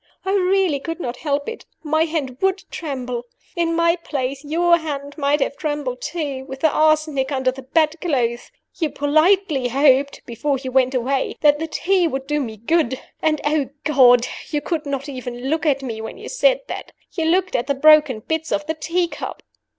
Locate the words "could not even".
14.59-15.51